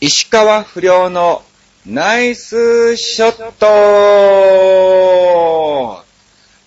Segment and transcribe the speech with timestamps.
[0.00, 1.42] 石川不良の
[1.84, 3.66] ナイスショット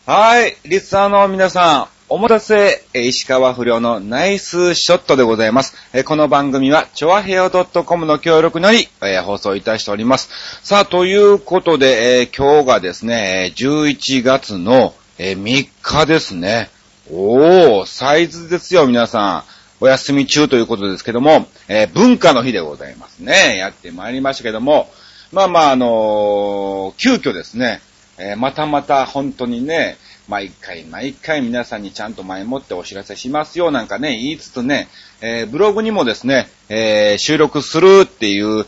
[0.05, 5.77] はい、リスナーの皆さん、お待たせ、石川不良のナイスショットでございます。
[6.03, 8.89] この番組は、ちょわへよ .com の協力のり、
[9.23, 10.29] 放送いたしております。
[10.61, 16.69] さあ、ということで、今日がですね、11月の3日ですね。
[17.09, 19.60] おー、サイズですよ、皆さん。
[19.81, 23.57] お休み中ということですけども、えー、文化の日でございますね。
[23.57, 24.91] やってまいりましたけども、
[25.31, 27.81] まあまあ、あのー、急遽ですね、
[28.19, 29.97] えー、またまた本当にね、
[30.27, 34.87] 毎回毎回皆さんにちゃんと前もってお知らせしますよなんかね、言いつつね、
[35.19, 38.67] え、ブログにもですね、え、収録するっていう、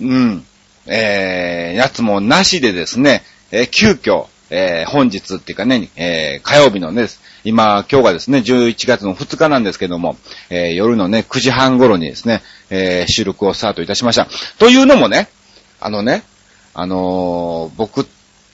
[0.00, 0.44] うん、
[0.86, 7.06] えー、やつもなしでですね、え、急遽、えー、本日っていうかね、えー、火曜日のね、
[7.44, 10.16] 今、今日がですね、11月の2日なんですけども、
[10.50, 14.28] えー、夜のね、9時半頃にですね、え、収録をスタートいたしました。
[14.58, 15.28] というのもね、
[15.80, 16.24] あのね、
[16.74, 18.06] あの、僕、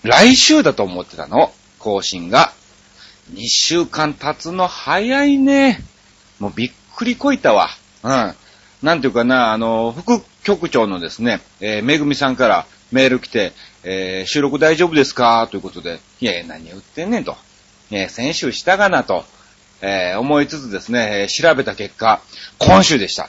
[0.02, 2.52] 来週だと思ってたの、更新が。
[3.32, 5.82] 2週間経つの早いね。
[6.38, 7.70] もうびっくりこいたわ。
[8.02, 8.34] うん。
[8.82, 13.52] なんていうかな、あの、副局長のですね、えー、めぐみさんからメール来て、
[13.84, 15.46] えー、収録大丈夫ですか？
[15.50, 17.36] ということで、いやいや、何言ってんねんと。
[17.90, 19.24] え、先週したがなと、
[19.82, 22.22] えー、思いつつですね、え調べた結果、
[22.58, 23.28] 今週でした。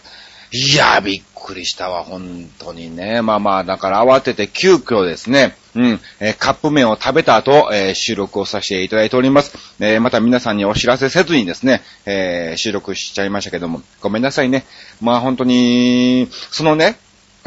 [0.52, 3.22] いや、びっくりしたわ、本当にね。
[3.22, 9.58] まあまあ、だから慌てて急遽ですね、うん、えー、カップ麺を食べた後、えー、収録をさせていただいております。
[9.82, 14.66] えー、また皆さんにお知らせせずにですね、え収録しちゃいましたけども、ごめんなさいね。
[15.02, 16.98] まあ本当に、そのね、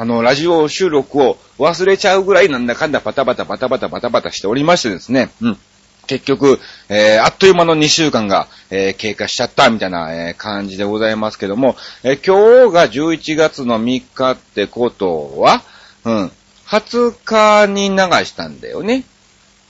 [0.01, 5.59] あの、ラジオ収録を忘れちゃうぐらいなんだかんだバタバタバタバタバタバタしておりましてですね、うん。
[6.07, 15.63] 結局、えー、あっという間の2週間が、えー、経過しちゃったみたいな、えー、感じでございますけども、え今日が11月の3日ってことは、
[16.05, 16.31] うん、
[16.69, 19.03] 20日に流したんだよね。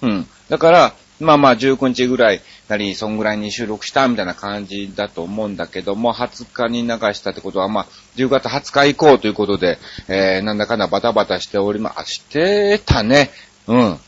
[0.03, 0.29] うん。
[0.51, 7.87] だから、まあまあ19日ぐらいなり、そんぐらいに収録したみたいな感じだと思うんだけども、20日に流したってことは、まあ、
[8.17, 9.79] 10月20日以降ということで、
[10.09, 13.31] えー、なんだかんだバタバタしておりま、してたね。
[13.67, 13.99] うん。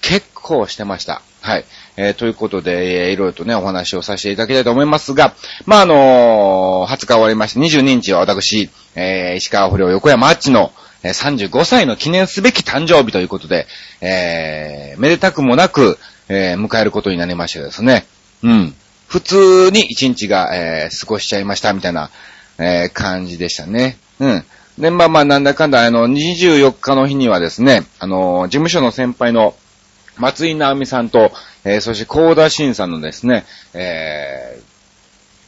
[0.00, 1.22] 結構してました。
[1.40, 1.64] はい。
[1.96, 13.66] えー、ということで、えー、いろいろとね、お話をさせていただきたいと思いますが、まあ、あのー、20日終わりまして、22日は私、えー、石川不良横山あっちの、えー、35歳の記念すべき誕生日ということで、
[14.00, 15.98] えー、めでたくもなく、
[16.28, 18.06] えー、迎えることになりましてですね。
[18.42, 18.74] うん。
[19.08, 22.10] 普通に一日が、えー、過ごしちゃいましたみたいな、
[22.58, 23.98] えー、感じでしたね。
[24.18, 24.44] うん。
[24.78, 29.54] で、まあまあ、なんだかんだ、あの、24日の日にはですね、あの、事務所の先輩の
[30.18, 31.30] 松井直美さんと、
[31.64, 33.44] えー、そして高田新さんのですね、
[33.74, 34.62] えー、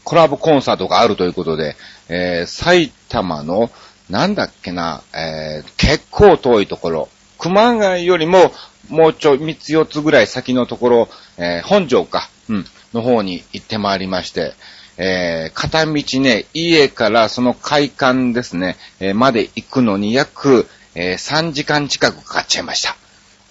[0.05, 1.77] コラボコンサートがあるということで、
[2.09, 3.71] えー、埼玉の、
[4.09, 8.53] なんだっけな、えー、結構遠いところ、熊谷よりも
[8.89, 14.55] もうちょい3つ4つぐらい先のところ、えー、本庄か、うん、の方に行ってまいりまして、
[14.97, 22.97] えー、片道ね、家からその会館ですね、えー、まで行くのに約、えー、3時間近くかかっちゃいました。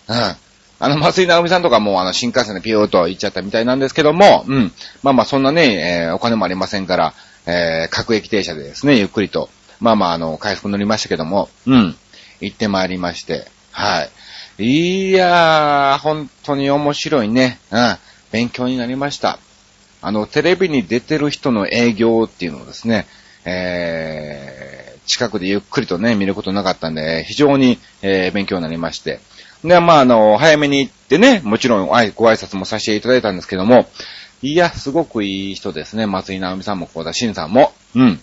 [0.10, 0.36] うん。
[0.80, 4.72] あの、松井直美さんとかもあの、新幹線でピューと行っちゃったみたいなんですけども、うん。
[5.04, 7.14] まあまあ、そんなね、えー、お金もありませんから、
[7.46, 9.50] えー、各駅停車でですね、ゆっくりと、
[9.80, 11.96] まあまあ、あの、回復乗りましたけども、うん。
[12.42, 13.48] 行ってまいりまして、
[13.78, 14.08] は
[14.58, 15.10] い。
[15.10, 17.60] いやー、本当に面白いね。
[17.70, 17.98] うん。
[18.32, 19.38] 勉強になりました。
[20.02, 23.06] あの、テレビに出てる人の営業っていうのをですね、
[23.46, 29.20] えー、近くでゆっくりとね、見ることなかったんで、非常に、えー、勉強になりまして。
[29.64, 33.86] で、まあ、あの、早めに行ってね、もちろんご挨拶もさせていただいたんですけども、
[34.42, 36.08] いや、すごくいい人ですね。
[36.08, 37.74] 松井直美さんも、小田慎さんも。
[37.96, 38.20] うん。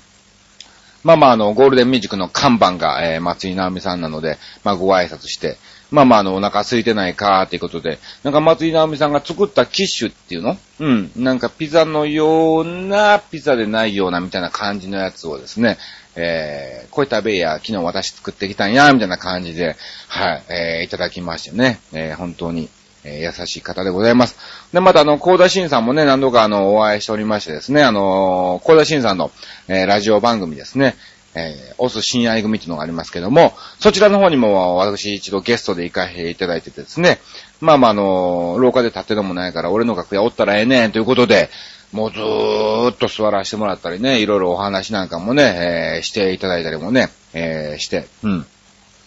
[1.04, 5.58] まあまあ、あの、ゴールデンミュージックの看板が、えー、松井直美さんなので、まあ、ご挨拶して、
[5.90, 10.56] まあまあ、あの、お腹空いてないかーっていうことで、なんか松井直美さんが作ったキッシュっていうの？
[10.80, 11.12] うん。
[11.14, 15.76] なんかピザのような、ピザでないようなみたいな感じのやつをですね、
[16.16, 19.76] えー、これ食べや、昨日私作ってきたんや、みたいな感じで、
[20.08, 22.70] はい、えー、いただきましてね、えー、本当に、
[23.04, 24.36] えー、優しい方でございます。
[24.72, 29.30] で、またあの、高田新さんもね、何度かあの、お会いしておりましてですね、あのー、高田新さんの、
[29.68, 30.96] えー、ラジオ番組ですね、
[31.34, 37.18] えー、オス親愛組っていうのがありますけども、そちらの方にも私一度ゲストで行かせていただいててですね、
[37.60, 41.50] まあまああのー、廊下で立ってのもないから俺の楽屋おったらええねんということで、
[41.92, 48.46] もうずーっと座らせてもらったりね、いろいろお話なんかもね、えー、していただいたりもね、え、して、うん、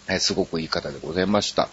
[0.08, 1.68] え、すごくいい方でございました。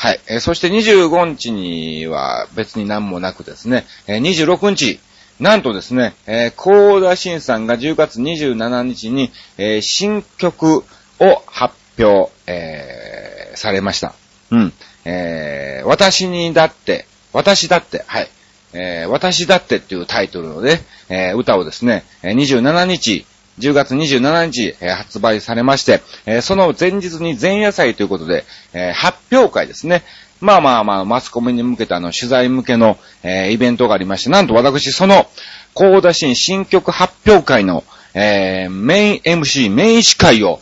[0.00, 0.20] はい。
[0.28, 4.98] えー、そして25日には別に何もなくですね、えー、26日、
[5.38, 10.84] なんとですね、えー、高田新さんが10月27日に、えー、新曲、
[11.20, 14.14] を発表、えー、されました。
[14.50, 14.72] うん。
[15.04, 17.04] えー、私にだって、
[17.34, 18.28] 私だって、はい。
[18.72, 20.80] えー、私だってっていうタイトルのね、
[21.10, 23.26] えー、歌をですね、27日、
[23.60, 30.02] 10月27日、え、発売されまして、え、その前日に前夜祭ということで、え、発表会ですね。
[30.40, 35.28] まあまあまあ、マスコミに向けたあの、取材向けの、え、イベントがありまして、なんと私、その、
[35.74, 37.84] 高田新新曲発表会の、
[38.14, 40.60] えー、メイン MC、メイン司会を、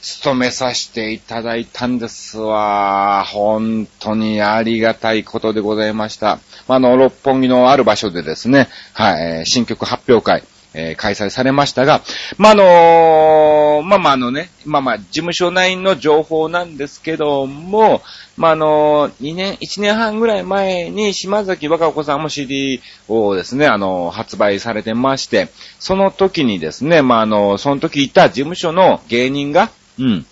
[0.00, 3.24] 務めさせていただいたんですわ。
[3.26, 6.38] 本当にありがたいことでございました。
[6.68, 10.44] あの、六本木のある場所でですね、はい、新曲発表会、
[10.74, 12.02] えー、開催されましたが、
[12.36, 18.02] まあ、あの、まあ、まあ、あのね、まあ、まあ、事務所内の情報なんですけども、
[18.36, 25.48] まあ、あの、2年、1年半ぐらい前に島崎若子さんも CD をですね、あの発売されてまして、
[25.78, 30.26] その時にですね、まあ、あのその時いた事務所の芸人が、うん。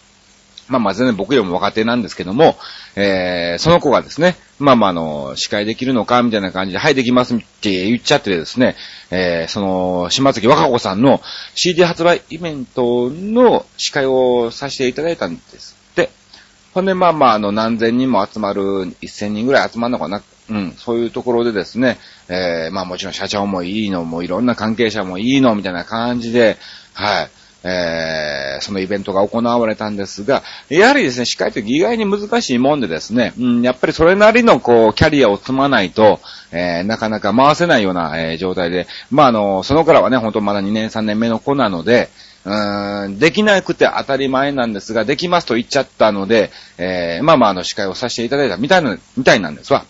[0.69, 2.57] まあまあ全然僕よりも若手なんですけども、
[2.97, 8.75] えー、その子がですね、まあまああの、司会できるのかみたいな感じで、はいできますって言っちゃってですね、
[9.11, 11.21] えー、その、島崎若子さんの
[11.55, 16.11] CD 発売イベントの司会をさせていただいたんですって。
[16.75, 20.23] ほんでまあまああの、何千人も集まる、1000人ぐらい集まるのかな。
[20.49, 21.99] うん、そういうところでですね、
[22.29, 26.57] えー、まあもちろん社長もいいのもいろんな関係者もいいのみたいな感じで、
[26.95, 27.31] はい。
[27.69, 36.21] えー、そのイベントが行われたんですが、やはりですね、司会って意外に難しいもんでですね、うん、やっぱりそれなりのこう、キャリアを積まないと、
[36.53, 42.09] えー、なかなか回せないような、えー、状態で、まあ、あの、その頃はね、本当まだ2年3年目の子なので、
[42.45, 49.85] うーん、できなくて当たり前なんですが、できますと言っちゃったので、えー、まあまあ、あの、司会をさせていただいたみたいな、みたいなんですわ。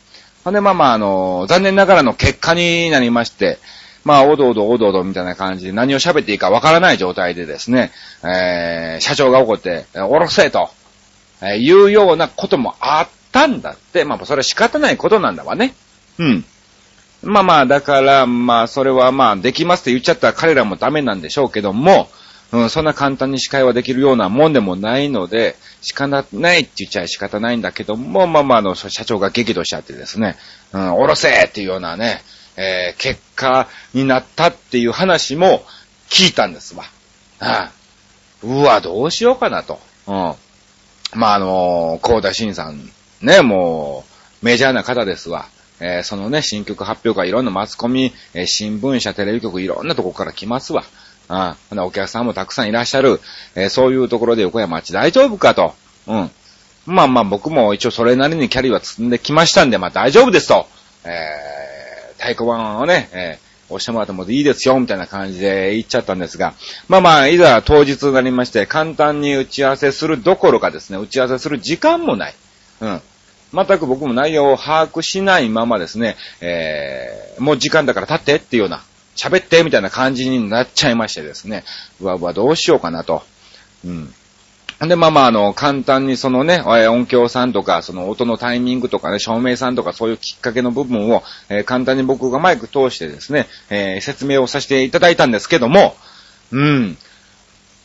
[0.45, 3.59] ほんで、まあまあ、あの、残念ながらの結果になりまして、
[4.07, 7.91] まあ、おどおどおどおどみたいな感じで何を喋っていいかわからない状態でですね、
[8.23, 10.71] えー、社長が怒って、おろせと、
[11.43, 15.75] えー、いうようなこともあったんだって、まあ、それは仕方ないことなんだわね。
[16.19, 16.45] うん。
[17.25, 22.09] まあまあ、だから、まあ、それはまあ、できますって言っちゃったら彼らもダメなんでしょうけども、
[22.53, 30.37] うん、そんな簡単に司会はできるようなもんでもないので、仕方ないって言っちゃ仕方ないんだけども、まあまあ、あの、社長が激怒しちゃってですね、
[30.73, 32.23] うん、おろせっていうようなね、
[32.57, 35.65] えー、結果になったっていう話も
[36.09, 36.85] 聞いたんですわ。
[37.41, 37.73] ああ
[38.43, 39.79] うわ、どうしようかなと。
[40.07, 40.35] うん。
[41.15, 42.91] まあ、あのー、高田新さん、
[43.23, 44.05] ね、も
[44.43, 45.47] う、メジャーな方ですわ。
[45.81, 50.85] えー、そのね、新曲発表会いろんなマスコミ、えー、新聞社、テレビ局いろんなとこから来ますわ。
[51.29, 53.21] ああ、お客さんもたくさんいらっしゃる。
[53.55, 55.75] えー、そういうところで横山町大丈夫かと。
[56.07, 56.31] うん。
[56.87, 60.67] まあまあ僕も一応それなりにキャリアは積んできましたんで、まあ大丈夫ですと。
[61.05, 61.09] え
[62.27, 66.55] 太鼓判をね、えー、押してもらってもいいですよ、みたいな感じで言っちゃったんですが、
[66.89, 72.35] まあまあ、いざ当日になりまして、簡単に打ち合わせするどころかですね、打ち合わせする時間もない。
[72.81, 73.03] うん。
[73.55, 78.83] 全く僕も内容を把握しないままですね、えー、もう時間だから立ってっていうような、
[79.15, 81.65] 喋ってみたいな感じになっちゃいましてですね、
[82.01, 83.23] うわうわどうしようかなと。
[83.85, 84.15] うん。
[84.79, 95.97] で、まあまあ、あの、簡単にそのね、音響さんとか、その音のタイミングとかね、照明さんとかそういうきっかけの部分を、えー、簡単に僕がマイク通してですね、えー、説明をさせていただいたんですけども、
[96.53, 96.99] うん。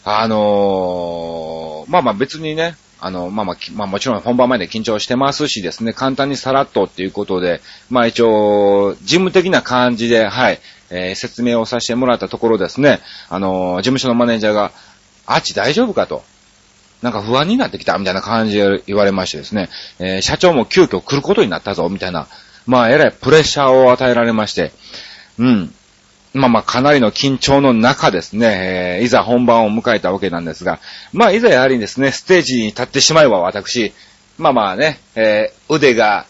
[0.04, 13.00] あのー、まあまあ別にね、あの、まあまあ、まあもちろん本番前で緊張してますしですね、簡単にさらっとっていうことで、まあ一応、事務的な感じで、はい、えー、説明をさせてもらったところですね、
[13.30, 14.74] あのー、事務所のマネージャーが、
[15.26, 16.06] あっち大丈夫か？
[16.06, 16.24] と。
[17.02, 22.28] なんか不安になってきたみたいな感じで言われましてですね、えー、社長も急遽来ることになったぞみたいな、
[22.68, 24.72] まあ、えらいプレッシャーを与えられまして、
[25.40, 25.74] うん。
[26.34, 30.80] まあまあ、かなりの緊張の中ですね、えー、いざ本番を迎えたわけなんですが、
[31.12, 33.94] まあ、いざやはりですね、ステージに立ってしまえば私、
[34.38, 36.26] まあまあね、えー、腕が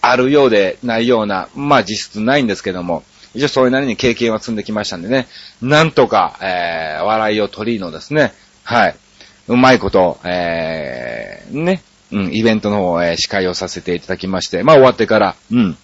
[0.00, 3.04] あるようでないような、まあ実質ないんですけども、
[3.34, 5.26] 一応それなりに経験は積んできましたんでね、
[5.60, 8.96] なんとか、えー、笑いを取りのですね、はい、
[9.48, 11.82] うまいこと、えー、ね、
[12.12, 15.76] うん、イベントの方、えー、司会をさせていただきまして、まあ終わってから、うん、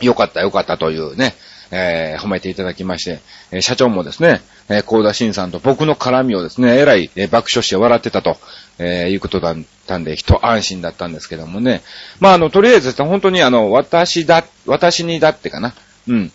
[0.00, 1.34] よかったよかったというね、
[1.72, 8.36] えー、褒めていただきまして、えー、社長もですね、えー、高田新さんと僕の絡みをですね、えらい、えー、爆笑して笑ってたと、
[8.78, 9.56] えー、いうことだっ
[9.86, 11.82] たんで、一安心だったんですけどもね。
[12.20, 15.74] まあ、あの、とりあえず、本当にあの、私だ、私にだってかな。
[16.08, 16.32] うん。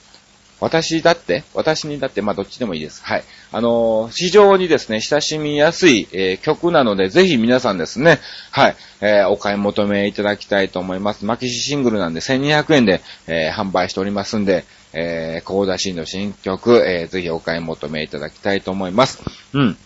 [0.59, 3.03] 私だって、私にだって、まあ、どっちでもいいです。
[3.03, 3.23] はい。
[3.51, 8.19] あのー、非常にですね、親しみやすい、えー、曲なので、ぜひ皆さんですね、
[8.51, 11.25] はい、えー、お買い求めいただきたいと思います。
[11.25, 19.21] マキシシングルなんで1200円で、え販売しておりますんで、えー、コーダシーの新曲、えぜひお買い求めいただきたいと思います。
[19.53, 19.77] うん。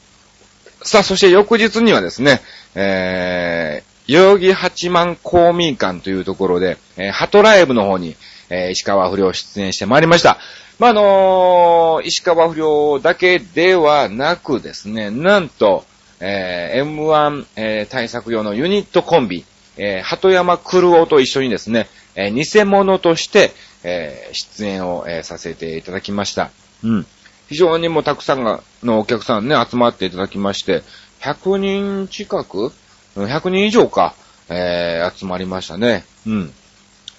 [0.83, 2.41] さあ、そして翌日にはですね、
[2.75, 8.15] えー、代々木八幡公民館というところで、えー、ハトライブの方に、
[8.51, 10.37] えー、石川不良出演してまいりました。
[10.77, 15.85] まあ、あのー、石川不良だけではなくですね、なんと、
[16.19, 19.45] えー、M1、え、対策用のユニットコンビ、
[19.77, 23.51] え、鳩山クルオと一緒にですね、え、偽物として、
[23.83, 26.51] え、出演を、え、させていただきました。
[26.83, 27.07] うん。
[27.47, 30.83] 非常にもたくさんがのお客さんね、集まっていただきまして、
[31.21, 32.71] 100人近く
[33.15, 34.13] ?100 人以上か、
[34.49, 36.03] えー、集まりましたね。
[36.27, 36.53] うん。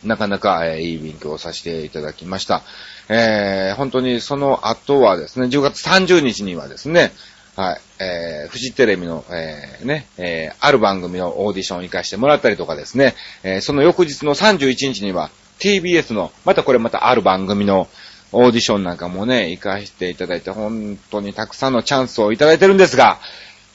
[0.04, 2.62] なかなか、えー、いい勉強をさせていただきました。
[3.08, 7.12] えー、本当にその後はですね、10月30日にはですね、
[7.56, 17.88] はい、えー、フジテレビの、えー、ね、えー、ある番組のオーディションを行かしてもらったりとかですね、えー、その翌日の31日には TBS の、またこれまたある番組の、
[18.32, 23.18] オーディションなんかもね、行かせていただいて、本当にたくさんのチャンスをいただいてるんですが、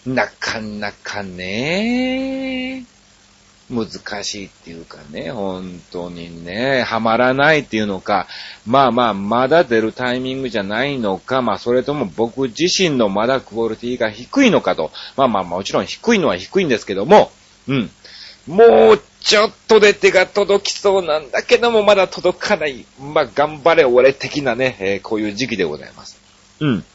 [0.05, 2.83] なかなかね、
[3.69, 8.27] 難しいっていうかね、本当にね、はまらないっていうのか、
[8.65, 17.31] まあまあ、まだ出るタイミングじゃないのか、まあそれとも僕自身のまだクオリティが低いのかと、まあまあもちろん低いのは低いんですけども、
[17.67, 17.91] うん。
[18.47, 22.85] もうちょっとで手が届きそうなんだけども、まだ届かない。
[22.99, 26.17] まあ、頑張れ俺的なね、えー、こういう時期でございます。
[26.61, 26.85] うん。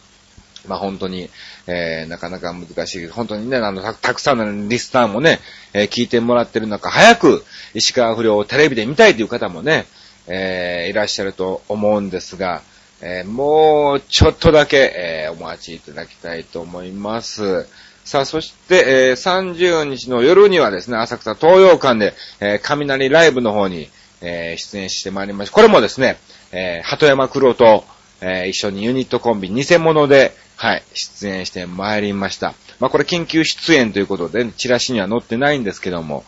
[0.67, 1.29] まあ、本当に、
[1.67, 3.07] えー、なかなか難しい。
[3.09, 5.41] 本当にね、あの、たたくさんのリスターもね、
[5.73, 9.87] えー、聞いてもらってる中、早く石川不良をテレビで見たいという方もね、
[10.27, 12.63] えー、いらっしゃると思うんですが、
[13.01, 17.67] えー、もうちょっとだけ、えー、お待ちいただきたいと思います。
[18.05, 23.89] さあ、そして、えー、30日の夜にはですね、浅草東洋館で、えー、雷ライブの方に、
[24.21, 25.55] えー、出演してまいりました。
[25.55, 26.19] これもですね、
[26.53, 27.85] えー、鳩山黒と、
[28.23, 32.55] えー、一緒にユニットコンビ偽物で、はい、出演してまいりました。
[32.79, 36.25] まあ、これ緊急出演ということで、チラシには載ってないんですけども、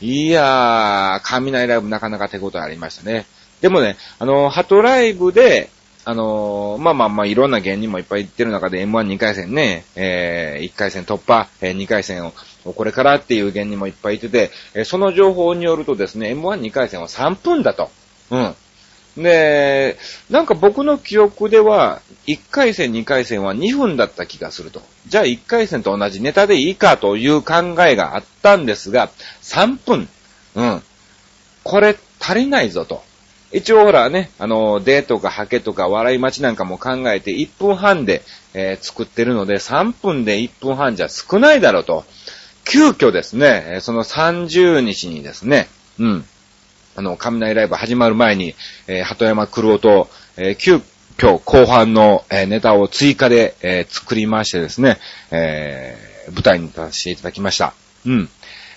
[0.00, 3.26] いやー、雷ライブなかなか手応えありましたね。
[3.60, 5.70] でもね、あの、ハトライブで、
[6.04, 12.32] あのー、まあまあまあ、いろんな芸人もいっぱい行ってる中で M12 回戦ね、えー、1回戦突破、えー、2回戦を、
[12.64, 17.90] これからっていう芸人もいっぱいいてて、えー、その情報によるとですね、M12 回戦は3分だと。
[18.30, 18.54] うん。
[19.16, 19.96] で、
[20.30, 24.82] なんか僕の記憶では、1回戦、2回戦は2分だった気がすると。
[25.06, 29.10] じゃあ1回戦と同じネタでいいかという考えがあったんですが、
[29.42, 30.08] 3分。
[30.54, 30.82] うん。
[31.62, 33.02] これ足りないぞと。
[33.52, 38.22] 一応ほらね、あの、デーとかハケとか笑い待ちなんかも考えて1分半で、
[38.54, 42.04] えー、作ってるので3分で1分半じゃ少ないだろうと。
[42.64, 45.68] 急遽ですね、その30日にですね、
[45.98, 46.24] うん。
[46.96, 48.54] あの、雷ライブ始まる前に、
[48.86, 50.76] えー、鳩山黒夫と、えー、急
[51.18, 54.98] 遽後半の、えー、ネタを追加で、えー、作りましてですね、
[55.30, 57.74] えー、舞台に立たせていただきました。
[58.06, 58.28] うん。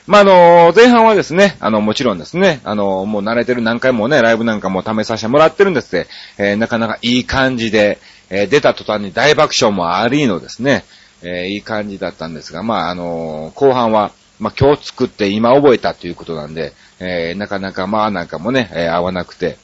[0.06, 8.00] まあ、あの、前半はですね、あの、もちろんですね、あの、もう慣れてる何回もね、ライブなんかも試させてもらってるんですって、えー、なかなかいい感じで、
[8.30, 10.84] えー、出た途端に大爆笑もありのですね、
[11.22, 19.58] えー、いい感じだったんですが、まあ、あの、後半は、まあ、今日作って今覚えたということなんで、えー、なかなかまあなんかもね、えー、合わなくて、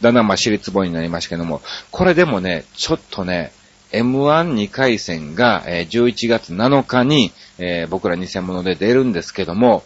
[0.00, 3.52] だんだんまあ尻つぼになりましたけども、これでもね、ちょっとね、
[3.92, 9.84] M12 回戦が、えー、11月7日に、えー、僕ら偽物で出るんですけども、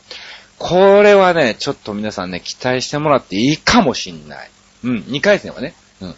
[0.59, 4.51] これはね、ちょっと皆さんね、期待してもらっていいかもしんない。
[4.85, 5.75] うん、2回戦はね。
[6.01, 6.15] うん。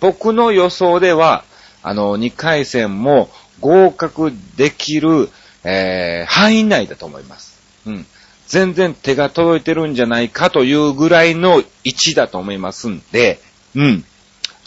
[0.00, 1.44] 僕の予想では、
[1.82, 3.30] あの、2回戦も
[3.60, 5.28] 合格できる、
[5.64, 7.58] えー、範囲内だと思います。
[7.86, 8.06] うん。
[8.48, 13.40] 全然手が届いてるんじゃないかというぐらいの位置だと思いますんで、
[13.74, 14.04] うん。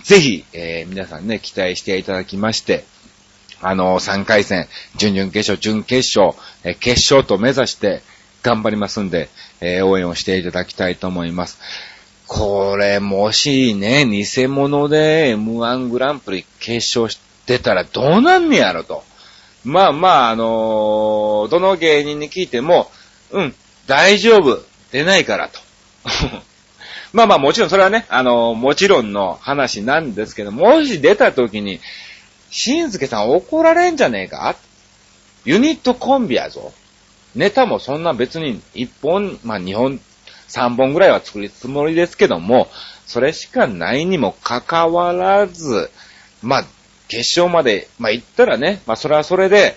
[0.04, 2.86] ぜひ、えー、皆さんね、期待していただきまして、
[3.60, 8.02] あのー、3回戦、準々決勝、準決勝、えー、決勝と目指して
[8.44, 9.30] 頑張りますんで、
[9.62, 11.60] えー、応援をしていただきたいと思います。
[12.28, 17.14] これ、もしね、偽物で M1 グランプリ決勝
[17.46, 19.04] 出たらどうなんねやろと。
[19.64, 22.90] まあまあ、あのどの芸人に聞いても、
[23.32, 23.56] うん、
[23.88, 25.60] 大丈夫、出ないからと。
[27.14, 31.80] まあまあもちろんそれはね、あの、もちろんの話なんですけど、もし出た時に、
[32.50, 34.56] しんすけさん怒られんじゃねえか？
[35.46, 36.74] ユニットコンビやぞ。
[37.36, 40.00] ネタもそんな別に1本、まあ2本、
[40.50, 42.70] 3本ぐらいは作るつもりですけども、
[43.08, 45.90] それしかないにもかかわらず、
[46.42, 46.66] まあ、
[47.08, 49.76] 決勝まで、まあ行ったらね、まあそれはそれで、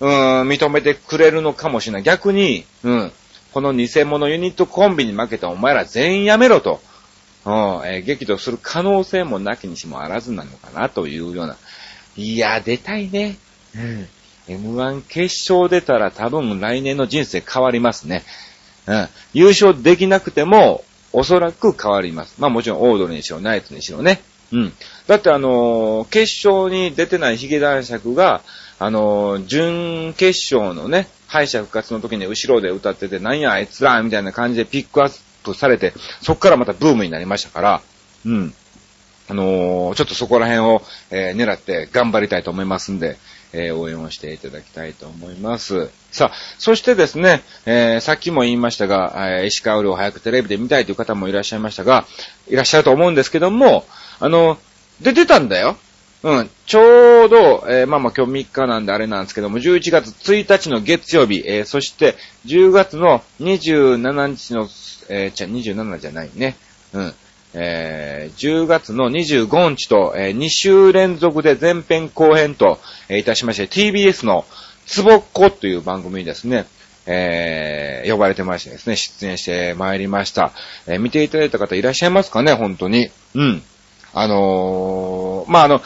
[0.00, 2.02] うん、認めてくれるのかもしれない。
[2.02, 3.12] 逆に、うん、
[3.52, 6.80] この偽物ユニットコンビに負けたお前ら全員やめろと、
[7.44, 7.52] うん、
[7.84, 11.56] えー、激怒する可能性もなきにしもあらずなのかなというような。
[12.16, 13.36] いや、出たいね。
[13.74, 14.08] うん。
[14.48, 18.22] N1 決勝出たら多分来年の人生変わりますね。
[18.86, 19.08] うん。
[19.32, 22.36] 優勝できなくても、おそらく変わります。
[22.38, 24.22] まあもちろんオードリーにしろ、ナイツにしろね。
[24.52, 24.72] うん。
[25.06, 28.42] だってあのー、決勝に出てないヒゲ男爵が、
[28.78, 37.82] あのー、準決勝のね、敗者復活の時に後ろで歌ってて、なんやあいつらみたいな感じでピックアップされて、そっからまたブームになりましたから、
[38.26, 38.54] うん。
[39.30, 43.16] あのー、ちょっとそこら辺を、えー、狙って頑張りたいと思いますんで、
[43.54, 45.90] えー、応援をしていただきたいと思います。
[46.10, 52.04] さあ、そしてですね、えー、さっきも言いましたが、えー、石川遼を早くテレビで見たいという方もいらっしゃいましたが、
[52.48, 53.86] いらっしゃると思うんですけども、
[54.20, 54.58] あの、
[55.00, 55.78] 出てたんだよ。
[56.22, 56.50] うん。
[56.66, 62.14] ちょうど、えー、まあまあ今日3日なんであれなんですけども、11月1日の月曜日、えー、そして
[62.46, 64.68] 10月の27日の、
[65.08, 66.56] えー、じゃ、27じゃないね。
[66.92, 67.14] うん。
[67.54, 74.44] えー、10月の25日と、えー、2週連続で前編後編と、えー、いたしまして、TBS の
[74.86, 76.66] つぼっこという番組にですね、
[77.06, 80.52] えー、呼ばれてましてですね、出演してまいりました。
[80.86, 83.10] えー、見ていただいた方いらっしゃいますかね、本当に。
[83.34, 83.62] うん。
[84.14, 85.82] あのー、まあ、あの、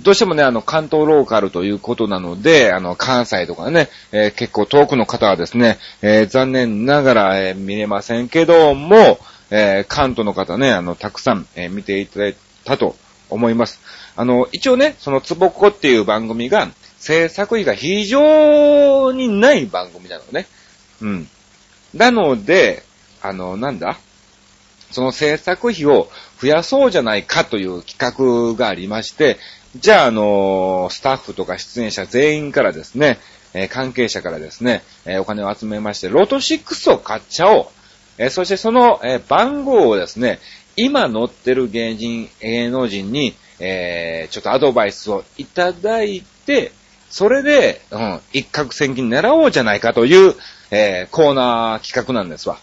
[0.00, 9.18] どうしてもね、あの、関東ローカルということなので、あの、関西とかね、えー、結構遠くの方はですね、えー、残念ながら、えー、見れませんけども、
[9.50, 12.96] え関東の方ね、あの、たくさん、え見ていただいたと
[13.30, 13.80] 思います。
[14.14, 20.46] あの、一応ね、そのつぼっこっていう番組が、制作費が非常にない番組なのね。
[21.00, 21.28] うん。
[21.94, 22.82] なので、
[23.22, 23.98] あの、なんだ？
[24.90, 26.08] その制作費を
[26.40, 29.38] 増やそうじゃないかという企画がありまして、
[29.76, 33.18] じゃあ、あの、スタッフとか出演者全員からですね、
[33.52, 37.66] え、関係者からですね、え、お金を集めまして、ロト6を買っちゃおう。
[38.16, 40.40] え、そしてその、え番号をですね、
[40.76, 46.72] 今乗ってる芸人、芸能人に、えちょっとアドバイスをいただいて、
[47.10, 50.34] それで、うん、一攫千金狙おうじゃないかという、
[50.70, 52.58] えコーナー企画なんですわ。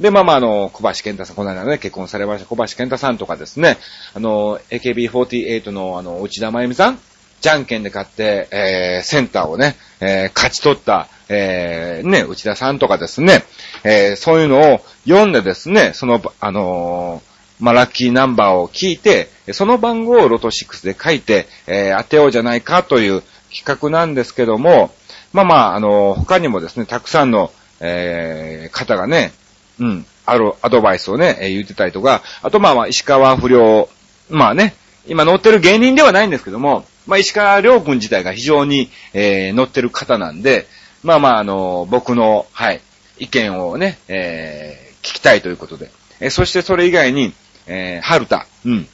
[0.00, 3.76] で、まあまあ、あの、小橋健太さん、この間ね、結婚されました小橋健太さんとかですね、
[4.14, 6.98] あの、AKB48 のあの、内田真由美さん、
[7.40, 13.44] じゃんけんで勝って、えー、センターをね、えー、勝ち取った、えー、ね、内田さんとかですね、
[13.84, 23.22] えー、そういうのを読んでですね、その、あのー、まあ、ラッキーナンバーを聞いて、その番号をロト6で書いて、えー、当てようじゃないかという
[23.54, 24.92] 企画なんですけども、
[25.32, 29.32] まあまあ、あの、他にもですね、たくさんの、えー、方がね、
[29.80, 33.88] うん、あるアドバイスをね、え、言ってたりとか、あとまあまあ、石川不良、
[34.28, 34.74] まあね、
[35.06, 40.66] 今乗ってる芸人ではないんですけども、まあ、石川良君自体が非常に、えー、乗ってる方なんで、
[41.02, 42.80] まあまあ、あの、僕の、はい、
[43.18, 45.90] 意見をね、えー、聞きたいということで。
[46.20, 47.32] えー、そしてそれ以外に、
[47.66, 48.86] えー、春田、うん。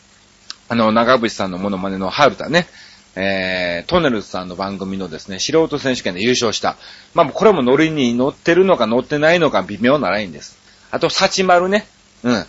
[0.68, 2.68] あの、長渕さんのモノマネの春田ね、
[3.16, 6.76] えー、トネルズさんの番組のですね、素人選手権で優勝した。
[7.14, 10.58] まあ、これも乗りに乗ってるのか乗ってないのか微妙なラインです。
[10.96, 11.86] あと、サチマルね。
[12.22, 12.46] うん。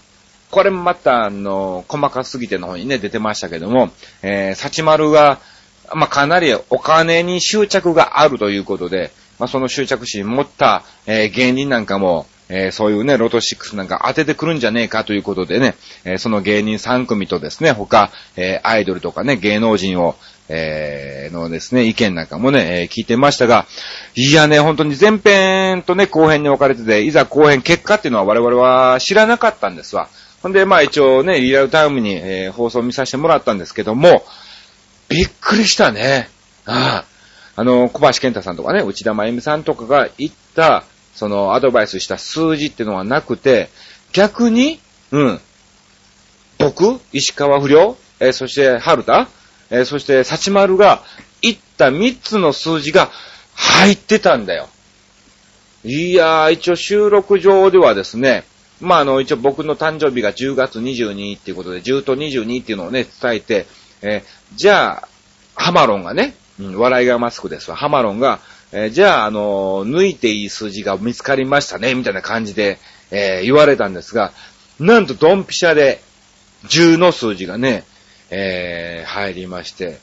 [0.52, 3.90] これもまた、あの、細かすぎての方にね、出てましたけども、
[4.22, 5.42] えー、サチマルが、
[5.94, 20.16] まあ、かなりお金に執着があるということで、まあ、その執着心持った、えー、芸人なんかも、えー、そういうね、ロト6なんか当ててくるんじゃねえかということでね、えー、その芸人3組とですね、他、えアイドルとかね、芸能人を、
[20.50, 23.66] えーのですね、意見なんかもね、え聞いてましたが、
[24.16, 30.10] いやね、本当に前編とね、後編に分かれてて、いざ後編結果っていうのは我々は知らなかったんですわ。
[30.42, 34.26] ほんで、まあ一応ね、リアルタイムに、え放送見させてもらったんですけども、
[35.10, 36.30] びっくりしたね。
[36.66, 37.18] ああ。
[37.60, 40.84] あの、小橋健太さんとかね、内田真由美さんとかが言った、
[41.16, 43.70] その、アドバイスした数字っていうのはなくて、
[44.14, 44.80] 逆に、
[45.12, 45.42] うん、
[46.60, 49.28] 僕、石川不良、えー、そして春田、
[49.70, 51.04] えー、そして幸丸が
[51.42, 53.10] 言った3つの数字が
[53.56, 54.70] 入ってたんだよ。
[55.84, 58.44] いやー、一応収録上ではですね、
[58.80, 63.68] まあ、あの、一応僕の誕生日が10月22っていうことで、10と22っていうのをね、伝えて、
[64.02, 65.08] えー、じゃあ、
[65.56, 67.78] ハマロンがね、うん、笑いがマスクですわ。
[67.78, 68.40] ハマロンが、
[68.72, 74.34] えー、じゃあ、あのー、抜いていい数字が見つかりましたね、みたいな感じで、えー、言われたんですが、
[74.80, 76.02] なんとドンピシャで、
[76.66, 77.84] 10の数字がね、
[78.30, 80.00] えー、入りまして、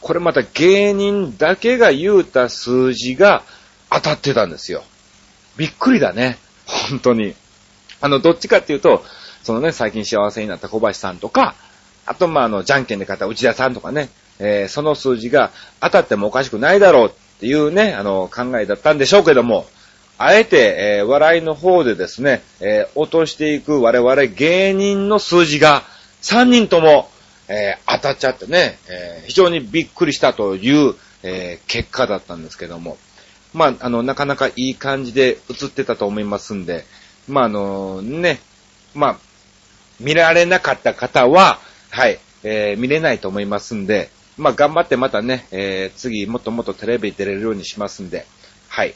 [0.00, 3.42] これまた芸人だけが言うた数字が
[3.90, 4.82] 当たってたんですよ。
[5.56, 6.38] びっくりだね。
[6.66, 7.34] 本当に。
[8.00, 9.04] あの、どっちかっていうと、
[9.42, 11.54] そのね、最近幸せになった小橋さんとか、
[12.04, 19.66] あと、まあ、あの、じゃんけんで買った内田さんとかね、えー、その数字が当たってもおかしくないだろうっていうね、あの、考えだったんでしょうけども、
[20.18, 25.82] あえて、えー、笑いの方でですね、えー、落としていく我々芸人の数字が
[26.22, 27.08] 3人とも、
[27.52, 32.96] えー、当たっちゃってね、え非常にびっくりしたという、えー、結果だったんですけども、
[33.52, 36.84] まあ、あの、なかなかいい感じで映ってたと思いますんで、
[37.28, 38.40] まあ、あの、ね、
[38.94, 39.16] まあ、
[40.00, 41.58] 見られなかった方は、
[41.90, 48.26] はい、えー、見れないと思いますんで、まあ、頑張ってまたね、えー、次、もっともっとテレビ出れるようにしますんで、
[48.68, 48.94] はい。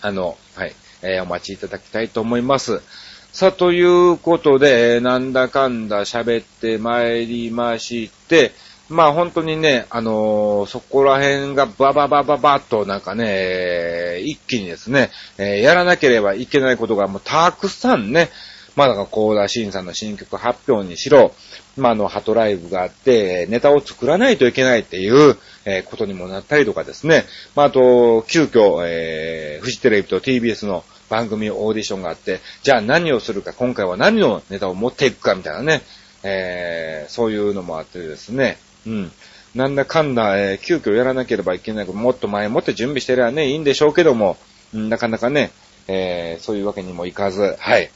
[0.00, 2.82] あの、はい、えー、お待ちいただきたいと思います。
[3.30, 8.52] さあ、ということで、なんだかんだ喋って参りまして、
[8.88, 18.30] まあ本当にね、あのー、そこら辺がバババババッとなんかね、一気にですね、えー、やらなければいけないことがもうたくさんね、
[18.76, 21.34] まあだから、コーダシンさんの新曲発表にしろ、
[21.76, 25.36] まああの、ハトライブがあって、ネタを作らないといけないっていう、
[25.66, 27.24] えー、ことにもなったりとかですね。
[27.54, 35.82] まああと、急遽、えー、フジテレビと TBS の番組オーディションがあって、じゃあ何をするか、今回は何のネタを持っていくかみたいなね、
[36.22, 39.12] えー、そういうのもあってですね、うん。
[39.54, 44.36] なんだかんだ、えー、急遽やらなければいけない、もっと前もって準備してればね、いいんでしょうけども、
[44.72, 45.50] なかなかね、
[45.86, 47.90] えー、そういうわけにもいかず、はい。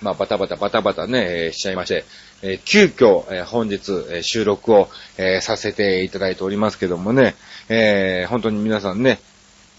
[0.00, 2.04] まあ、バタバタバタバタね、えー、しちゃいまして、
[2.42, 7.34] えー、急遽、えー、本日、え収録を、えさせていただいておりますけどもね、
[7.68, 9.18] え本当に皆さんね、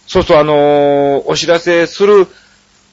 [0.08, 2.28] そうそう、あのお知らせする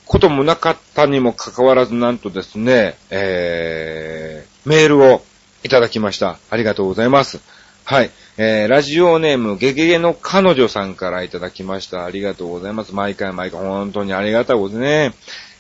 [0.07, 5.23] こともなかったにもかかわらず、なんとですね、えメールを
[5.65, 6.39] いただきました。
[6.51, 7.41] ありがとうございます。
[7.85, 8.11] はい。
[8.39, 12.05] えー、ラジオネーム、ゲゲゲの彼女さんからいただきました。
[12.05, 12.95] ありがとうございます。
[12.95, 15.15] 毎回毎回、本当にありがたいですね。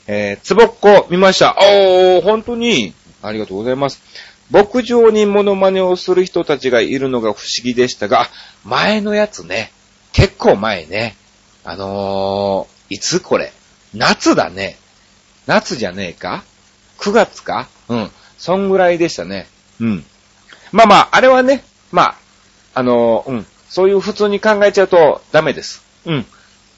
[0.07, 1.57] えー、つぼっこ見ました。
[1.59, 4.01] おー、本当に、ありがとうございます。
[4.51, 8.29] 牧場にモノマネをする人たちがいるのが不思議でしたが、
[8.65, 9.73] 前のやつね、
[10.13, 11.17] 結構前ね。
[11.65, 13.53] あのー、いつこれ？
[13.95, 14.77] 夏だね。
[15.47, 16.45] 夏じゃねえか
[16.99, 17.69] ?9 月か？
[17.89, 18.11] うん。
[18.39, 19.47] そんぐらいでしたね。
[19.81, 20.05] うん。
[20.73, 22.15] まあまあ、あれはね、まあ、
[22.75, 23.47] あのー、うん。
[23.69, 25.83] そういう普通に考えちゃうとダメです。
[26.05, 26.27] うん。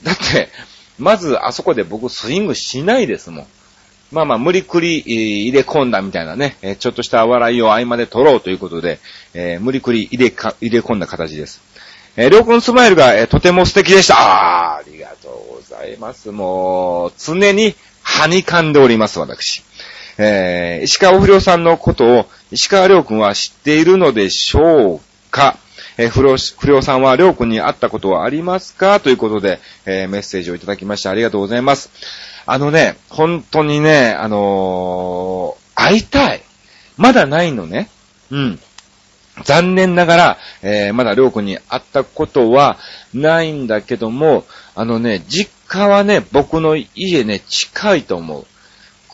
[0.02, 0.48] だって、
[0.98, 3.46] まずあそこで僕スイングしないですもん。
[4.12, 9.00] まあまあ、無理くり、入れ込んだみたいなね、ちょっとした笑いを合間で取ろうということで、
[9.32, 11.60] えー、無理くり入れか、入れ込んだ形です。
[12.16, 14.16] えー、りょうくんスマイルが、えー、とても素敵でした。
[14.16, 16.30] ああありがとうございます。
[16.30, 19.64] もう、常に、はにかんでおります、私。
[20.16, 25.00] えー、石川不良さんのことを、石川良くんは知っているのでしょう
[25.30, 25.56] か？
[25.96, 29.00] えー、不良、不良さんは良くんに会ったことはありますか？
[29.00, 31.90] ということで、えー、メッセージをいただきましてありがとうございます。
[32.46, 36.42] あのね、本当にね、あのー、会いたい。
[36.96, 37.88] まだないのね。
[38.30, 38.60] うん。
[39.42, 42.78] 残念ながら、えー、まだりょうくんに会ったことは
[43.12, 44.44] ないんだけども、
[44.74, 48.46] あのね、実家はね、僕の家ね、近いと思う。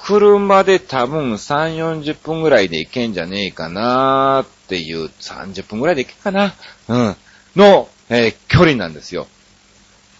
[0.02, 6.54] 車で多分3、40分ぐらいで行けんじゃねえかなーっていう、30分ぐらいで行けかな
[6.88, 7.16] うん。
[7.56, 9.26] の、えー、距離なんですよ。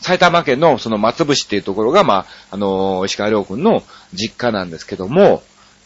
[0.01, 3.83] 埼玉県のその松伏っていうところが、まあ、あのー、石川良君の
[4.15, 5.43] 実家なんですけども、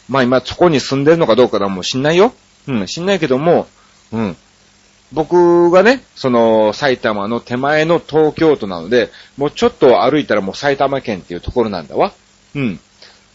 [0.09, 2.33] まあ今そこに住んでるのかどうかはもう知んないよ。
[2.69, 3.67] うん、知んないけども、
[4.15, 4.37] うん。
[5.13, 12.13] 僕がね、その埼玉の手前の東京都なので、もうちょっと歩いたらもう埼玉県っていうところなんだわ。
[12.55, 12.81] うん。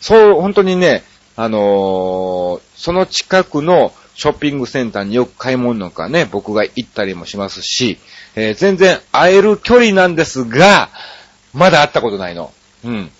[0.02, 1.04] そう、本当にね、
[1.36, 7.98] あのー、その近くのショッピングセンターによく買い物なんかね、僕が行ったりもしますし、
[8.36, 10.90] えー、全然会える距離なんですが、
[11.54, 12.52] まだ会ったことないの。
[12.84, 13.12] うん。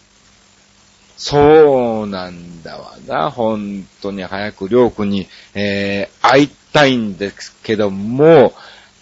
[1.16, 3.30] そうなんだわな。
[3.30, 8.54] 本当に早くりょうくんに、えー、会いたいんですけども、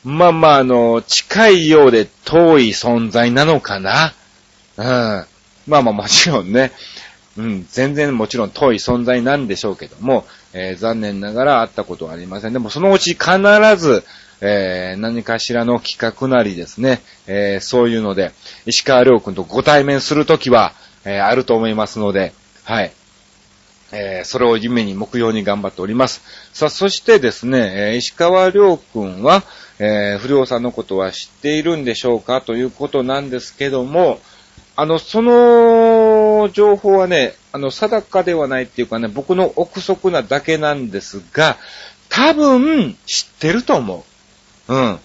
[0.03, 4.13] まあまあ、あの、近いようで遠い存在なのかな？
[4.77, 4.85] うん。
[5.67, 6.71] まあまあもちろんね、
[7.35, 12.53] うん、全然もちろん遠い存在なんでしょうけども、えー、残念ながら会ったことはありません。
[12.53, 13.31] でもそのうち必
[13.77, 14.03] ず、
[14.39, 18.31] えー、何かしらの企画なりですね、えー、そういうので、
[18.65, 20.73] 石川良君とご対面するときは、
[21.05, 22.91] えあると思いますので、はい。
[23.91, 26.21] えそれを夢に目標に頑張っております。
[26.53, 29.43] さあ、そしてですね、え石川良君は、
[29.79, 32.41] え不良さんのことは知っているんでしょうか？
[32.41, 34.19] ということなんですけども、
[34.75, 41.57] あの、その情報はね、あの、定かではないっていうかね、僕の憶測なだけなんですが、
[42.09, 44.05] 多分知ってると思
[44.67, 44.73] う。
[44.73, 44.99] うん。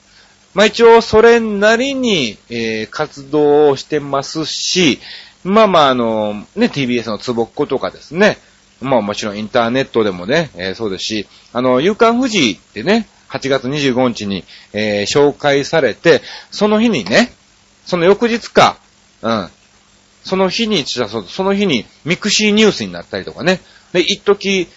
[0.54, 5.00] まあ、一応、それなりに、えー、活動をしてますし、
[5.44, 8.36] まあまあ、あの、ね、TBS のつぼっことかですね。
[8.82, 17.32] まあもちろんインターネットでもね、えー、そうですし、あの、夕刊フジってね、8月25日に、えー、紹介されて、その日にね、
[17.86, 18.76] その翌日か、
[19.22, 19.48] うん、
[20.24, 23.60] その日に、その日に mixi ニュースになったりとかね。
[23.92, 24.68] で、一時、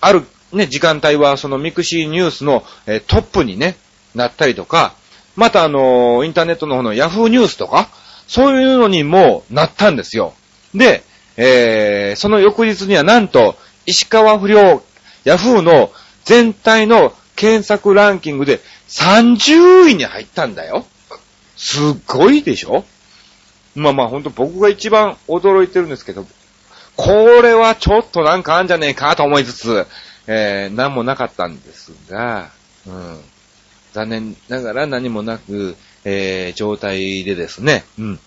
[0.00, 3.76] あるね、時間帯はその mixi ニュースの、えー、トップにね、
[4.14, 4.94] なったりとか、
[5.36, 7.88] またあの、インターネットの方のヤフーニュースとか、
[8.26, 10.34] そういうのにもなったんですよ。
[10.74, 11.04] で、
[11.36, 14.82] えー、その翌日にはなんと、石川不良、
[15.24, 15.90] ヤフーの
[16.24, 20.86] 全体の検索ランキングで30位に入ったんだよ。
[21.56, 22.84] すっごいでしょ？
[23.74, 26.26] まあまあほんと僕が一番驚いてるんですけど、
[26.96, 27.12] こ
[27.42, 29.86] れはちょっとなんかあんじゃねえかと思いつつ、
[30.26, 32.50] えー、何もなかったんですが、
[32.86, 33.20] うん。
[33.92, 38.20] 残念ながら何もなく、えー、状態でですね、うん。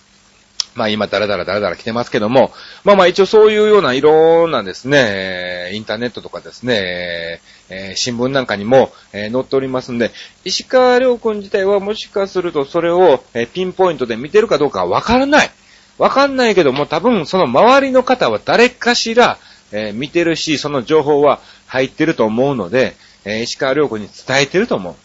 [0.75, 2.51] まあ今、だらだらだらだら来てますけども、
[2.83, 10.11] まあまあ一応そういうようないろんなですね、インターネットとかですね、えー、新聞なんかにも、えー、載っておりますんで、
[10.45, 15.51] 石川良君自体はもしかするとそれを、えー、ピンポイントで見てるかどうかわからない。
[15.97, 19.37] わかんないけども、多分その周りの方は誰かしら、
[19.71, 24.95] え見てるし、その情報は入ってると思うので、え石川良君に伝えてると思う。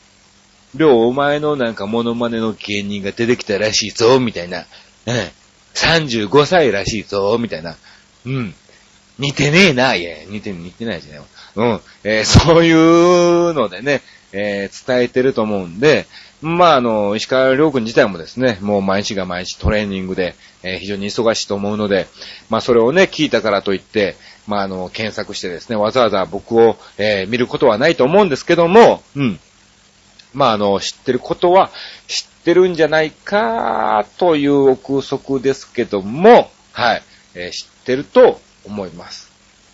[0.76, 4.66] 良、お前のなんかモノマネの芸人が出てきたらしいぞ、みたいな。
[5.06, 5.30] うん。
[5.74, 7.76] 35歳らしいぞ、みたいな。
[8.26, 8.54] うん。
[9.18, 11.22] 似てねえな、いや、似て、似てないじゃない
[11.56, 11.80] うん。
[12.04, 14.02] えー、 そういうのでね、
[14.32, 16.06] えー、伝えてると思うんで、
[16.40, 22.06] まあ、あの、石川良君自体もですね、もう毎日が毎日トレーニングで、えー、非常に忙しいと思うので、
[22.48, 29.40] まあ、それをね、聞いたからといって、まあ、あの、検索してですね、わざわざ僕を、えー、見ることはないと思うんですけども、うん。
[30.32, 31.70] まあ、あの、知ってることは
[32.06, 37.02] 知ってるんじゃないか、という憶測ですけども、はい、
[37.34, 39.30] えー、知ってると思います。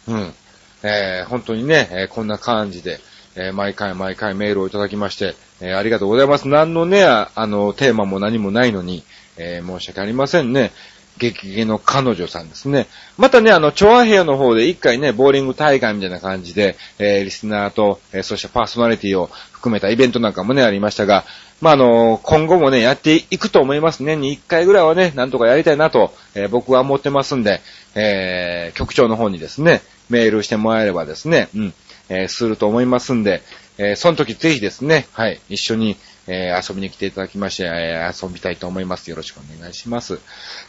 [0.08, 0.34] うん。
[0.82, 2.98] えー、本当にね、えー、こんな感じで、
[3.37, 6.48] えー、毎回毎回メールをいただきまして、えー、ありがとうございます。
[6.48, 9.04] 何のね、あの、テーマも何もないのに、
[9.37, 10.72] えー、申し訳ありませんね。
[11.18, 12.87] 激ゲの彼女さんですね。
[13.16, 21.24] またね、あの、チョアヘアの方で一回ね、ボーリング大会みたいな感じで、えー、リスナーと、えー、そしてパーソナリティを含めたイベントなんかもね、ありましたが、
[21.61, 24.03] まあ、あの、今後もね、やっていくと思います。
[24.03, 27.61] 年に一回ぐらいはね、なんとかやりたいなと、えー、僕は思ってますんで、
[27.94, 31.74] えー、局長の方にですね、メールしてもらえればですね、うん、
[32.09, 33.42] えー、すると思いますんで、
[33.79, 39.10] えー、その時ぜひですね、はい、一緒に、えー、遊びに来ていただきまして、えー、遊びたいと思います。
[39.10, 40.18] よろしくお願いします。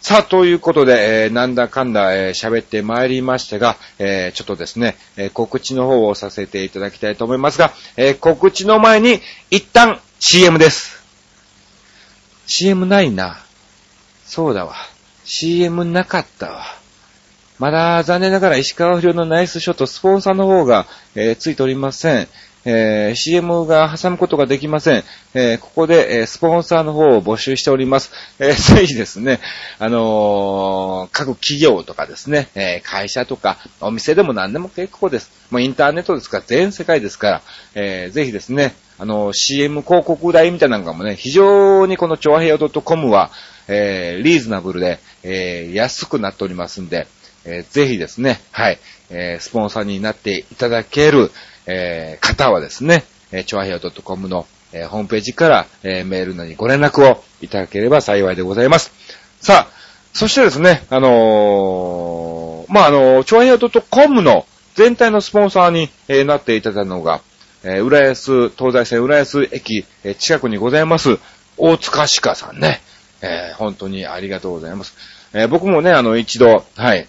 [0.02, 11.04] さあ、ということで、えー、なんだかんだ、え喋ってまいりましたが、えちょっとですね、え告知の方をさせていただきたいと思いますが、え告知の前に、一旦 CM です。
[12.48, 13.44] CM ないな。
[14.26, 14.76] そうだわ。
[15.24, 16.65] CM なかったわ。
[17.58, 22.28] まだ残念ながら石川不良のナイスショット、スポンサーの方が、えー、ついておりません。
[22.65, 25.04] えー、CM が挟むことができません。
[25.36, 28.12] えー、ここで、えー、スポンサーの方を募集しております。
[28.39, 29.39] えー、 ぜひですね、
[29.78, 35.32] あの各企業とかですね、え会社とか、お店でも何でも結構です。
[35.51, 37.41] もうインターネットですから、全世界ですから、
[37.75, 43.30] えぜひですね、あの CM 広告代みたいなのもね、非常にこのチョアヘヨ .com は、
[43.67, 47.08] えリーズナブルで、え安くなっておりますんで、
[47.46, 48.80] えぜひですね、はい、
[49.10, 51.32] えスポンサーになっていただける、
[51.68, 58.92] えー、方はですね、えー、ちょあへよ .com の、えー、ホームページから、えー、メールなりご連絡をいただければ幸いでございます。
[59.40, 59.76] さあ、
[60.14, 67.22] そしてですね、あのー、まあ、あのー、ちょあへよ .com の全体のスポンサーに、えー、なっていただいたのが、
[67.64, 71.18] えー、浦安、東西線浦安駅、えー、近くにございます、
[71.58, 72.82] 大塚鹿さんね。
[73.22, 74.94] えー、本当にありがとうございます。
[75.34, 77.08] えー、僕もね、あの、一度、はい、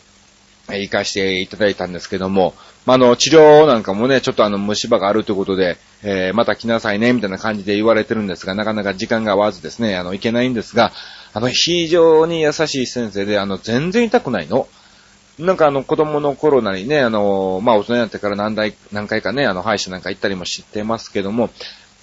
[0.69, 2.55] 行かしていただいたんですけども、
[2.87, 10.93] まあ、の、治療なんかもね、ちょっとあの、虫歯があるということで、えー、また来なさいね、みたいな感じで言われてるんですが、なかなか時間が合わずですね、あの、いけないんですが、
[11.33, 14.69] あの、非常に優しい先生で、あの、全然痛くないの。
[15.39, 21.51] なんかあの、子供の頃なりね、あの、まあ、大人になってから何代、何回かね、あの、歯医者なんか行ったりもしてますけども、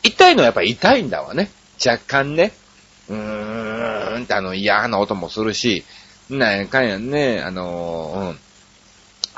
[0.03, 1.49] 痛いのはやっぱ痛いんだわね。
[1.83, 2.51] 若干ね。
[3.09, 5.83] うーんってあの、嫌な音もするし、
[6.29, 8.39] なんかやね、あの、うん。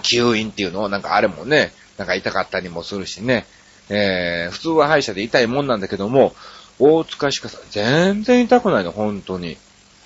[0.05, 3.45] 吸引っていうのをなんかあれもね、なんか痛かったりもするしね。
[3.89, 6.33] えー、普通は歯医者で痛いもんなんだけども、
[6.79, 9.57] 大塚歯科さん、全然痛くないの、本当に。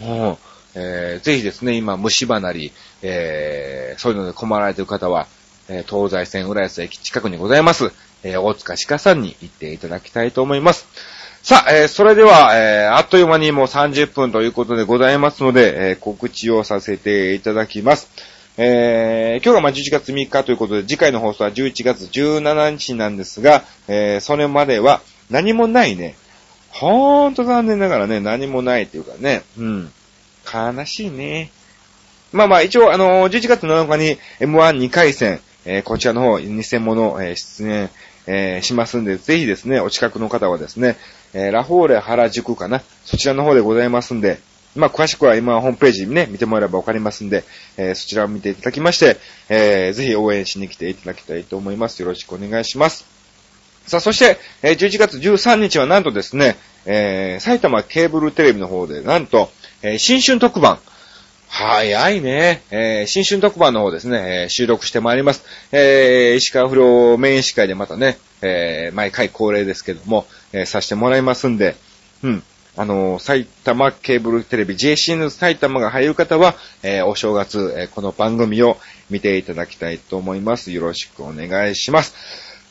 [0.01, 0.38] うん。
[0.75, 5.27] えー、ぜひですね、今、虫歯なり、えー、そういうので困られている方は、
[5.67, 7.91] えー、東西線浦安駅近くにございます、
[8.23, 10.88] えー、大塚歯科さんに行っていただきたいと思います。
[11.41, 18.09] さあ、えー、それでは、えー、あっという間にもう30分ということでございますので、えー、告知をさせていただきます。
[18.61, 26.17] えー、今日がまあ11月3日ということで、次回の放送は11月17日なんですが、えー、それまでは何もないね。
[26.67, 29.91] ほーんと残念ながらね、何もないっていうかね、うん。
[30.53, 31.51] 悲しいね。
[32.33, 37.89] まあまあ、一応、あのー、11月7日に M12 回戦、えー、こちらの方、2000もの、えー、出演、
[38.27, 40.97] えー、しますんで、ぜひですね、お近くの方はですね、
[41.33, 44.39] えー、ラフォーレ原宿かな、そちらの方でございますんで、
[44.75, 47.43] まあ、詳しくは今ホームページにね、見てもらえばわかりますんで、
[47.77, 49.17] えー、そちらを見ていただきまして、
[49.49, 52.01] えー、ぜひ応援しに来ていただきたいと思います。
[52.01, 53.05] よろしくお願いします。
[53.88, 56.55] さあ、そして、えー、11月13日はなんとですね、
[56.86, 59.49] えー、埼玉ケーブルテレビの方で、なんと、
[59.82, 60.79] えー、新春特番、
[61.49, 62.62] 早いね。
[62.69, 65.43] えー、新春特番の方ですね、えー、収録してまいります。
[65.71, 71.75] えー、石川不良メイン司会でまたね、えー、毎回恒例ですけども、えー、させてもらいますんで、
[72.23, 72.43] うん。
[72.79, 78.77] あの、埼玉ケーブルテレビ JCN 埼玉が入る方は、えー、お正月、えー、この番組を
[79.09, 80.71] 見ていただきたいと思います。
[80.71, 82.15] よろしくお願いします。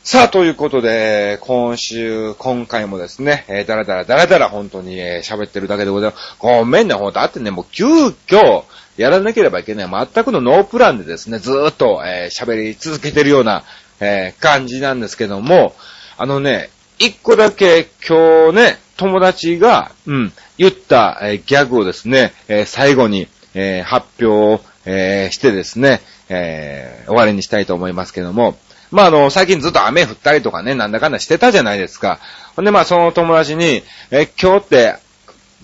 [0.05, 6.37] さあ、ということで、今週、今回もですね、えー、だらだらだらだら本当に喋、えー、ってるだけでございます。
[6.39, 7.21] ごめんね、ほんと。
[7.21, 8.65] だってね、もう急遽、
[8.97, 10.09] やらなければいけない。
[10.15, 13.63] 全くのノープランでですね、ずーっとえー、喋り続けてるような、
[14.01, 15.75] えー、感じなんですけども、
[16.17, 28.59] あのね、一個だけ今日ね、友達が、うん、言った、えー、ギャグをですね、えー、最後に、えー、発表、えー、してですね、えー、終わりにしたいと思いますけども、
[28.91, 32.19] まあ、あの、最近ずっと雨降ったりとかね、なんだかんだしてたじゃないですか。
[32.57, 34.97] ほんで、まあ、その友達に、え、今日って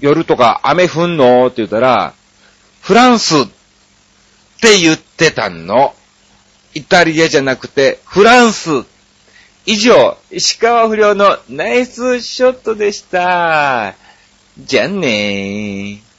[0.00, 1.46] 夜とか雨降んの？
[1.46, 2.14] って言ったら、
[2.80, 3.46] フランスっ
[4.60, 5.94] て言ってたの。
[6.74, 8.84] イタリアじゃなくて、フランス。
[9.66, 13.94] 以上、石川不良のナイスショットでした。
[14.58, 16.13] じゃんねー。